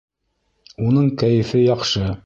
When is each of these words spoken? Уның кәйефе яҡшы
Уның 0.87 1.13
кәйефе 1.25 1.65
яҡшы 1.67 2.09